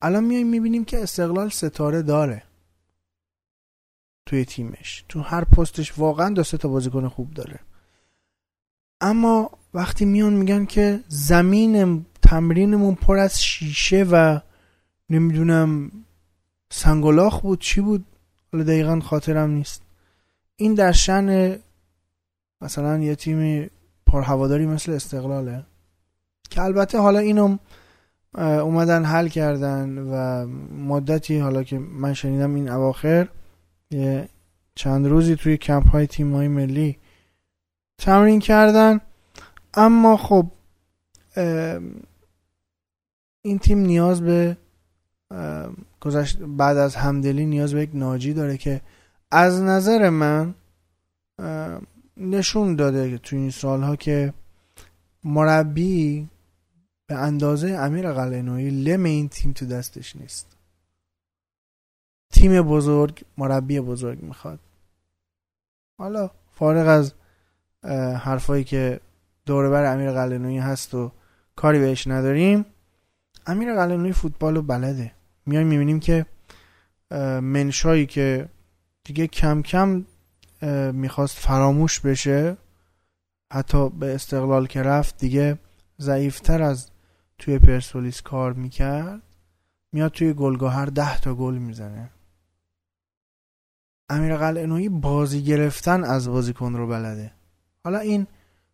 الان 0.02 0.24
میایم 0.24 0.46
می‌بینیم 0.46 0.84
که 0.84 1.02
استقلال 1.02 1.48
ستاره 1.48 2.02
داره 2.02 2.42
توی 4.26 4.44
تیمش. 4.44 5.04
تو 5.08 5.20
هر 5.20 5.44
پستش 5.44 5.98
واقعا 5.98 6.30
دو 6.34 6.42
تا 6.42 6.68
بازیکن 6.68 7.08
خوب 7.08 7.34
داره. 7.34 7.60
اما 9.00 9.50
وقتی 9.74 10.04
میان 10.04 10.32
میگن 10.32 10.64
که 10.64 11.00
زمین 11.08 12.06
تمرینمون 12.22 12.94
پر 12.94 13.18
از 13.18 13.42
شیشه 13.42 14.06
و 14.10 14.40
نمی‌دونم 15.10 15.92
سنگلاخ 16.72 17.40
بود 17.40 17.60
چی 17.60 17.80
بود؟ 17.80 18.04
حالا 18.52 18.64
دقیقا 18.64 19.00
خاطرم 19.00 19.50
نیست. 19.50 19.82
این 20.56 20.74
در 20.74 20.92
شن 20.92 21.58
مثلا 22.60 22.98
یه 22.98 23.14
تیمی 23.14 23.70
پرهواداری 24.06 24.66
مثل 24.66 24.92
استقلاله. 24.92 25.66
که 26.50 26.62
البته 26.62 26.98
حالا 26.98 27.18
اینو 27.18 27.58
اومدن 28.34 29.04
حل 29.04 29.28
کردن 29.28 29.98
و 29.98 30.46
مدتی 30.74 31.38
حالا 31.38 31.62
که 31.62 31.78
من 31.78 32.14
شنیدم 32.14 32.54
این 32.54 32.68
اواخر 32.68 33.28
یه 33.90 34.28
چند 34.74 35.06
روزی 35.06 35.36
توی 35.36 35.56
کمپ 35.56 35.88
های 35.88 36.06
تیم 36.06 36.34
های 36.34 36.48
ملی 36.48 36.98
تمرین 37.98 38.38
کردن. 38.40 39.00
اما 39.74 40.16
خب 40.16 40.46
این 43.42 43.58
تیم 43.60 43.78
نیاز 43.78 44.20
به 44.20 44.56
گذشت 46.00 46.38
بعد 46.38 46.76
از 46.76 46.96
همدلی 46.96 47.46
نیاز 47.46 47.74
به 47.74 47.82
یک 47.82 47.90
ناجی 47.94 48.32
داره 48.32 48.56
که 48.56 48.80
از 49.30 49.62
نظر 49.62 50.10
من 50.10 50.54
نشون 52.16 52.76
داده 52.76 53.18
تو 53.18 53.36
این 53.36 53.50
سالها 53.50 53.96
که 53.96 54.34
مربی 55.24 56.28
به 57.10 57.16
اندازه 57.16 57.68
امیر 57.68 58.12
قلعه‌نویی 58.12 58.70
لم 58.70 59.04
این 59.04 59.28
تیم 59.28 59.52
تو 59.52 59.66
دستش 59.66 60.16
نیست. 60.16 60.56
تیم 62.32 62.62
بزرگ 62.62 63.24
مربی 63.38 63.80
بزرگ 63.80 64.22
می‌خواد. 64.22 64.60
حالا 65.98 66.30
فارغ 66.52 66.88
از 66.88 67.12
حرفایی 68.18 68.64
که 68.64 69.00
دوربر 69.46 69.92
امیر 69.92 70.12
قلعه‌نویی 70.12 70.58
هست 70.58 70.94
و 70.94 71.12
کاری 71.56 71.78
بهش 71.78 72.06
نداریم 72.06 72.66
امیر 73.46 73.74
قلعه‌نویی 73.74 74.12
فوتبال 74.12 74.54
رو 74.56 74.62
بلده. 74.62 75.12
میایم 75.46 75.66
می‌بینیم 75.66 76.00
که 76.00 76.26
منشایی 77.40 78.06
که 78.06 78.48
دیگه 79.04 79.26
کم 79.26 79.62
کم 79.62 80.06
می‌خواست 80.92 81.38
فراموش 81.38 82.00
بشه 82.00 82.56
حتی 83.52 83.88
به 83.88 84.14
استقلال 84.14 84.66
که 84.66 84.82
رفت 84.82 85.18
دیگه 85.18 85.58
ضعیفتر 86.00 86.62
از 86.62 86.90
توی 87.40 87.58
پرسولیس 87.58 88.20
کار 88.22 88.52
می‌کرد 88.52 89.22
میاد 89.92 90.12
توی 90.12 90.32
گلگاهر 90.32 90.86
ده 90.86 91.20
تا 91.20 91.34
گل 91.34 91.54
می‌زنه. 91.54 92.10
امیر 94.08 94.36
قلعه‌نویی 94.36 94.88
بازی 94.88 95.42
گرفتن 95.42 96.04
از 96.04 96.28
بازیکن 96.28 96.74
رو 96.74 96.86
بلده. 96.86 97.32
حالا 97.84 97.98
این 97.98 98.26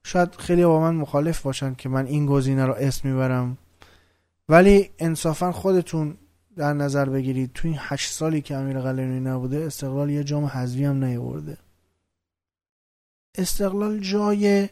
شاید 0.05 0.35
خیلی 0.35 0.65
با 0.65 0.81
من 0.81 0.95
مخالف 0.95 1.43
باشن 1.43 1.75
که 1.75 1.89
من 1.89 2.07
این 2.07 2.27
گزینه 2.27 2.67
رو 2.67 2.75
اسم 2.79 3.09
می‌برم. 3.09 3.59
ولی 4.49 4.91
انصافا 4.99 5.53
خودتون 5.53 6.17
در 6.57 6.73
نظر 6.73 7.09
بگیرید 7.09 7.53
تو 7.53 7.69
این 7.69 7.77
هشت 7.81 8.13
سالی 8.13 8.43
که 8.43 8.57
امیر 8.57 8.81
قلعه‌نویی 8.81 9.21
نبوده 9.21 9.65
استقلال 9.65 10.11
یه 10.11 10.25
جام 10.25 10.45
حذفی 10.45 10.85
هم 10.85 11.05
نیورده 11.05 11.59
استقلال 13.39 13.99
جای 13.99 14.69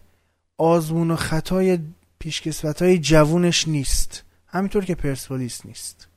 آزمون 0.58 1.10
و 1.10 1.16
خطای 1.16 1.78
پیشکسوت 2.24 2.82
های 2.82 2.98
جوونش 2.98 3.68
نیست. 3.68 4.24
همینطور 4.46 4.84
که 4.84 4.94
پرسپولیس 4.94 5.66
نیست. 5.66 6.08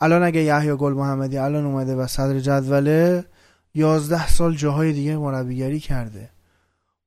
الان 0.00 0.22
اگه 0.22 0.42
یحیی 0.42 0.76
گل 0.76 0.92
محمدی 0.92 1.38
الان 1.38 1.64
اومده 1.64 1.94
و 1.94 2.06
صدر 2.06 2.40
جدوله 2.40 3.24
یازده 3.74 4.28
سال 4.28 4.54
جاهای 4.54 4.92
دیگه 4.92 5.16
مربیگری 5.16 5.80
کرده. 5.80 6.30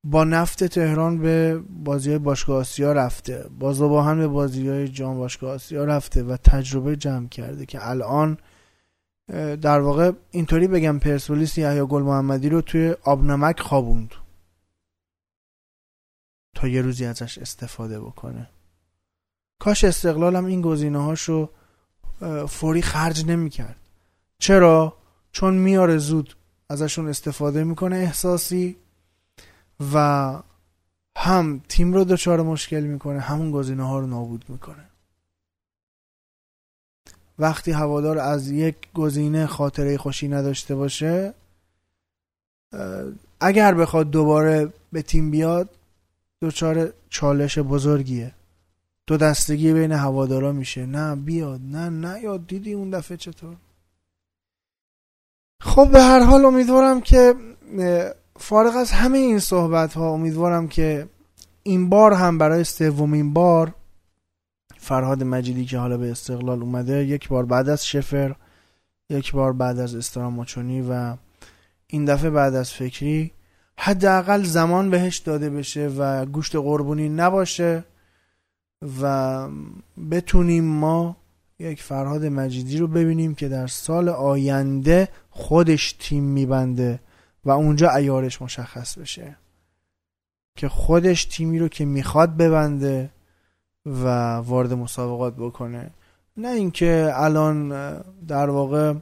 با 0.03 0.23
نفت 0.23 0.63
تهران 0.63 1.17
به 1.17 1.61
بازی 1.69 2.17
باشگاه 2.17 2.57
آسیا 2.57 2.93
رفته. 2.93 3.45
با 3.59 3.73
زباهن 3.73 4.17
به 4.17 4.27
بازی 4.27 4.69
های 4.69 4.87
جام 4.87 5.17
باشگاه 5.17 5.51
آسیا 5.51 5.85
رفته 5.85 6.23
و 6.23 6.37
تجربه 6.37 6.95
جمع 6.95 7.27
کرده 7.27 7.65
که 7.65 7.89
الان 7.89 8.37
در 9.61 9.79
واقع 9.79 10.11
اینطوری 10.31 10.67
بگم 10.67 10.99
پرسپولیس 10.99 11.57
یحیی 11.57 11.85
گل 11.85 12.01
محمدی 12.01 12.49
رو 12.49 12.61
توی 12.61 12.95
آبنمک 13.03 13.59
خوابوند. 13.59 14.11
تا 16.57 16.67
یه 16.67 16.81
روزی 16.81 17.05
ازش 17.05 17.37
استفاده 17.37 17.99
بکنه. 17.99 18.49
کاش 19.59 19.83
استقلالم 19.83 20.45
این 20.45 20.61
گزینه 20.61 21.03
هاشو 21.03 21.49
فوری 22.49 22.81
خرج 22.81 23.25
نمی‌کرد. 23.25 23.79
چرا؟ 24.39 24.97
چون 25.31 25.53
میاره 25.53 25.97
زود 25.97 26.35
ازشون 26.69 27.07
استفاده 27.07 27.63
می‌کنه 27.63 27.95
احساسی 27.95 28.77
و 29.93 29.97
هم 31.17 31.61
تیم 31.69 31.93
رو 31.93 32.03
دچار 32.03 32.41
مشکل 32.41 32.79
می‌کنه 32.79 33.19
همون 33.19 33.51
گزینه 33.51 33.87
ها 33.87 33.99
رو 33.99 34.07
نابود 34.07 34.45
می‌کنه. 34.49 34.89
وقتی 37.39 37.71
هوادار 37.71 38.17
از 38.17 38.51
یک 38.51 38.75
گزینه 38.93 39.45
خاطره 39.45 39.97
خوشی 39.97 40.27
نداشته 40.27 40.75
باشه 40.75 41.33
اگر 43.39 43.73
بخواد 43.73 44.11
دوباره 44.11 44.73
به 44.91 45.01
تیم 45.01 45.31
بیاد 45.31 45.69
دچار 46.41 46.93
چالش 47.09 47.59
بزرگیه. 47.59 48.33
دو 49.07 49.17
دستگی 49.17 49.73
بین 49.73 49.91
هوادارا 49.91 50.51
میشه. 50.51 50.85
نه 50.85 51.15
بیاد. 51.15 51.61
نه 51.61 51.89
نه 51.89 52.21
یاد 52.21 52.47
دیدی 52.47 52.73
اون 52.73 52.89
دفعه 52.89 53.17
چطور؟ 53.17 53.55
خب 55.61 55.91
به 55.91 56.01
هر 56.01 56.19
حال 56.19 56.45
امیدوارم 56.45 57.01
که 57.01 57.33
فارغ 58.39 58.75
از 58.75 58.91
همه 58.91 59.17
این 59.17 59.39
صحبت 59.39 59.93
ها 59.93 60.09
امیدوارم 60.09 60.67
که 60.67 61.09
این 61.63 61.89
بار 61.89 62.13
هم 62.13 62.37
برای 62.37 62.63
سومین 62.63 63.33
بار 63.33 63.73
فرهاد 64.77 65.23
مجیدی 65.23 65.65
که 65.65 65.77
حالا 65.77 65.97
به 65.97 66.11
استقلال 66.11 66.61
اومده 66.61 67.05
یک 67.05 67.29
بار 67.29 67.45
بعد 67.45 67.69
از 67.69 67.85
شفر 67.85 68.35
یک 69.09 69.31
بار 69.31 69.53
بعد 69.53 69.79
از 69.79 69.95
استراماچونی 69.95 70.81
و 70.89 71.15
این 71.87 72.05
دفعه 72.05 72.29
بعد 72.29 72.55
از 72.55 72.71
فکری 72.71 73.31
حداقل 73.79 74.43
زمان 74.43 74.89
بهش 74.89 75.17
داده 75.17 75.49
بشه 75.49 75.87
و 75.87 76.25
گوشت 76.25 76.55
قربونی 76.55 77.09
نباشه 77.09 77.83
و 79.01 79.47
بتونیم 80.11 80.63
ما 80.63 81.17
یک 81.59 81.83
فرهاد 81.83 82.25
مجیدی 82.25 82.77
رو 82.77 82.87
ببینیم 82.87 83.35
که 83.35 83.47
در 83.47 83.67
سال 83.67 84.09
آینده 84.09 85.07
خودش 85.29 85.91
تیم 85.91 86.23
میبنده 86.23 86.99
و 87.45 87.51
اونجا 87.51 87.89
ایارش 87.89 88.41
مشخص 88.41 88.97
بشه. 88.97 89.35
که 90.55 90.69
خودش 90.69 91.25
تیمی 91.25 91.59
رو 91.59 91.67
که 91.67 91.85
می‌خواد 91.85 92.37
ببنده 92.37 93.09
و 93.85 94.35
وارد 94.35 94.73
مسابقات 94.73 95.35
بکنه. 95.35 95.91
نه 96.37 96.47
اینکه 96.47 97.11
الان 97.13 97.69
در 98.27 98.49
واقع 98.49 98.93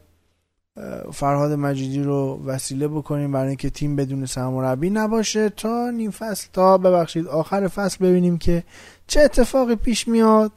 فرهاد 1.13 1.51
مجیدی 1.51 2.03
رو 2.03 2.41
وسیله 2.45 2.87
بکنیم 2.87 3.31
برای 3.31 3.47
اینکه 3.47 3.69
تیم 3.69 3.95
بدون 3.95 4.25
سرمربی 4.25 4.89
نباشه 4.89 5.49
تا 5.49 5.89
نیم 5.89 6.11
فصل 6.11 6.47
تا 6.53 6.77
ببخشید 6.77 7.27
آخر 7.27 7.67
فصل 7.67 8.05
ببینیم 8.05 8.37
که 8.37 8.63
چه 9.07 9.21
اتفاقی 9.21 9.75
پیش 9.75 10.07
میاد 10.07 10.51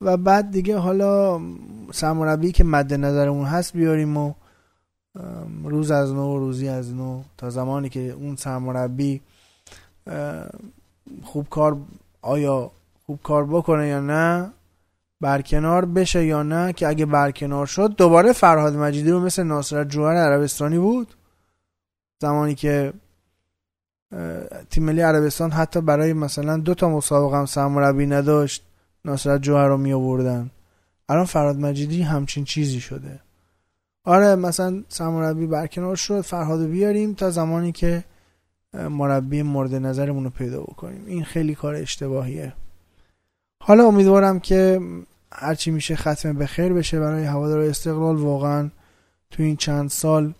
و 0.00 0.16
بعد 0.16 0.50
دیگه 0.50 0.76
حالا 0.76 1.40
سرمربی 1.92 2.52
که 2.52 2.64
مد 2.64 2.94
نظرمون 2.94 3.44
هست 3.44 3.72
بیاریم 3.72 4.16
و 4.16 4.34
روز 5.64 5.90
از 5.90 6.12
نو 6.12 6.38
روزی 6.38 6.68
از 6.68 6.94
نو 6.94 7.22
تا 7.36 7.50
زمانی 7.50 7.88
که 7.88 8.00
اون 8.10 8.36
سرمربی 8.36 9.20
خوب 11.22 11.48
کار 11.48 11.76
آیا 12.22 12.70
خوب 13.06 13.20
کار 13.22 13.46
بکنه 13.46 13.88
یا 13.88 14.00
نه 14.00 14.50
برکنار 15.20 15.84
بشه 15.84 16.24
یا 16.24 16.42
نه 16.42 16.72
که 16.72 16.88
اگه 16.88 17.06
برکنار 17.06 17.66
شد 17.66 17.96
دوباره 17.96 18.32
فرهاد 18.32 18.74
مجیدی 18.74 19.10
رو 19.10 19.20
مثل 19.20 19.42
ناصرت 19.42 19.88
جوهر 19.88 20.14
عربستانی 20.16 20.78
بود. 20.78 21.14
زمانی 22.18 22.54
که 22.54 22.92
تیم 24.70 24.84
ملی 24.84 25.00
عربستان 25.00 25.50
حتی 25.50 25.80
برای 25.80 26.12
مثلا 26.12 26.56
دو 26.56 26.74
تا 26.74 26.88
مسابقه 26.88 27.36
هم 27.36 27.46
سرمربی 27.46 28.06
نداشت 28.06 28.62
ناصرت 29.04 29.42
جوهر 29.42 29.66
رو 29.66 29.76
می 29.76 29.92
آوردن 29.92 30.50
الان 31.08 31.24
فرهاد 31.24 31.56
مجیدی 31.56 32.02
همچین 32.02 32.44
چیزی 32.44 32.80
شده. 32.80 33.20
آره 34.04 34.34
مثلا 34.34 34.82
سرمربی 34.88 35.46
برکنار 35.46 35.96
شد 35.96 36.20
فرهاد 36.20 36.66
بیاریم 36.66 37.14
تا 37.14 37.30
زمانی 37.30 37.72
که 37.72 38.04
مربی 38.74 39.42
مورد 39.42 39.74
نظرمون 39.74 40.24
رو 40.24 40.30
پیدا 40.30 40.60
بکنیم. 40.60 41.04
این 41.06 41.24
خیلی 41.24 41.54
کار 41.54 41.74
اشتباهیه. 41.74 42.52
حالا 43.68 43.86
امیدوارم 43.86 44.40
که 44.40 44.80
هرچی 45.32 45.70
میشه 45.70 45.96
ختم 45.96 46.32
به 46.32 46.46
خیر 46.46 46.72
بشه 46.72 47.00
برای 47.00 47.24
هوادار 47.24 47.60
استقلال. 47.60 48.16
واقعا 48.16 48.70
تو 49.30 49.42
این 49.42 49.56
چند 49.56 49.90
سال 49.90 50.34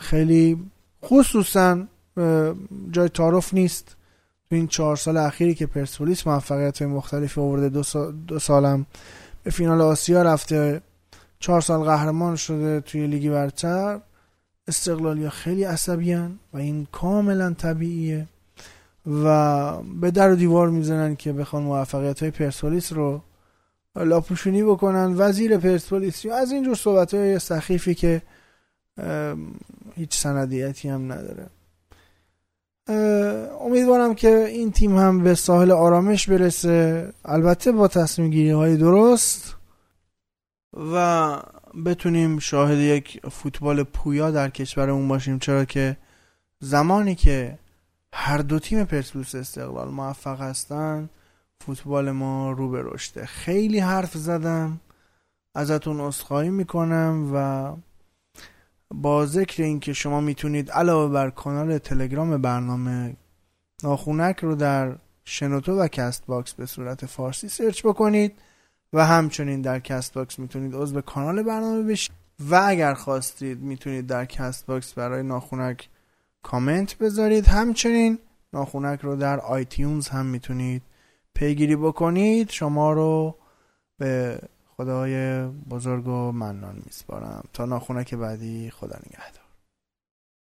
خیلی 0.00 0.70
خصوصا 1.04 1.86
جای 2.90 3.08
تعارف 3.08 3.54
نیست. 3.54 3.96
تو 4.50 4.56
این 4.56 4.66
چهار 4.66 4.96
سال 4.96 5.16
اخیری 5.16 5.54
که 5.54 5.66
پرسپولیس 5.66 6.26
موفقیت 6.26 6.82
مختلفی 6.82 7.40
آورده 7.40 7.68
دو, 7.68 7.82
سال 7.82 8.12
دو 8.12 8.38
سالم 8.38 8.86
به 9.42 9.50
فینال 9.50 9.80
آسیا 9.80 10.22
رفته 10.22 10.80
چهار 11.40 11.60
سال 11.60 11.84
قهرمان 11.84 12.36
شده 12.36 12.80
توی 12.80 13.06
لیگ 13.06 13.30
برتر 13.30 14.00
استقلالیا 14.68 15.30
خیلی 15.30 15.64
عصبیان 15.64 16.38
و 16.52 16.56
این 16.56 16.86
کاملا 16.92 17.54
طبیعیه. 17.54 18.26
و 19.24 19.82
به 19.82 20.10
در 20.10 20.32
و 20.32 20.36
دیوار 20.36 20.68
می‌زنن 20.68 21.16
که 21.16 21.32
بخوان 21.32 21.62
موفقیت 21.62 22.20
های 22.20 22.30
پرسپولیس 22.30 22.92
رو 22.92 23.22
لاپوشونی 23.96 24.62
بکنن. 24.62 25.14
وزیر 25.16 25.58
پرسپولیس 25.58 26.26
از 26.26 26.52
اینجور 26.52 26.74
صحبت 26.74 27.14
های 27.14 27.38
سخیفی 27.38 27.94
که 27.94 28.22
هیچ 29.94 30.16
سندیتی 30.16 30.88
هم 30.88 31.12
نداره. 31.12 31.46
امیدوارم 33.60 34.14
که 34.14 34.28
این 34.28 34.72
تیم 34.72 34.98
هم 34.98 35.22
به 35.22 35.34
ساحل 35.34 35.70
آرامش 35.70 36.28
برسه. 36.28 37.12
البته 37.24 37.72
با 37.72 37.88
تصمیم 37.88 38.30
گیری 38.30 38.50
های 38.50 38.76
درست 38.76 39.54
و 40.92 41.36
بتونیم 41.86 42.38
شاهد 42.38 42.78
یک 42.78 43.20
فوتبال 43.30 43.82
پویا 43.82 44.30
در 44.30 44.48
کشورمون 44.48 45.08
باشیم. 45.08 45.38
چرا 45.38 45.64
که 45.64 45.96
زمانی 46.60 47.14
که 47.14 47.58
هر 48.20 48.38
دو 48.38 48.58
تیم 48.58 48.84
پرسپولیس 48.84 49.34
استقلال 49.34 49.88
موفق 49.88 50.40
هستن 50.40 51.08
فوتبال 51.60 52.10
ما 52.10 52.52
رو 52.52 52.70
به 52.70 52.82
رشده 52.84 53.26
خیلی 53.26 53.78
حرف 53.78 54.16
زدم 54.16 54.80
ازتون 55.54 56.00
عذرخواهی 56.00 56.50
می‌کنم 56.50 57.30
و 57.34 57.72
با 58.94 59.26
ذکر 59.26 59.62
اینکه 59.62 59.92
شما 59.92 60.20
می‌تونید 60.20 60.70
علاوه 60.70 61.12
بر 61.12 61.30
کانال 61.30 61.78
تلگرام 61.78 62.42
برنامه 62.42 63.16
ناخونک 63.82 64.38
رو 64.40 64.54
در 64.54 64.96
شنوتو 65.24 65.78
و 65.78 65.88
Castbox 65.88 66.52
به 66.52 66.66
صورت 66.66 67.06
فارسی 67.06 67.48
search 67.48 67.86
بکنید 67.86 68.32
و 68.92 69.06
همچنین 69.06 69.62
در 69.62 69.80
Castbox 69.80 70.38
می‌تونید 70.38 70.74
عضو 70.74 71.00
کانال 71.00 71.42
برنامه 71.42 71.82
بشید. 71.82 72.12
و 72.50 72.62
اگر 72.66 72.94
خواستید 72.94 73.60
می‌تونید 73.60 74.06
در 74.06 74.24
Castbox 74.24 74.92
برای 74.92 75.22
ناخونک 75.22 75.88
کامنت 76.42 76.98
بذارید. 76.98 77.46
همچنین 77.46 78.18
ناخونک 78.52 79.00
رو 79.00 79.16
در 79.16 79.40
iTunes 79.40 80.08
هم 80.08 80.26
می‌تونید 80.26 80.82
پیگیری 81.34 81.76
بکنید. 81.76 82.50
شما 82.50 82.92
رو 82.92 83.34
به 83.98 84.40
خدای 84.76 85.46
بزرگ 85.46 86.08
و 86.08 86.32
منان 86.32 86.82
میسپارم. 86.86 87.44
تا 87.52 87.64
ناخونک 87.64 88.14
بعدی 88.14 88.70
خدا 88.70 88.96
نگهدار. 89.06 89.37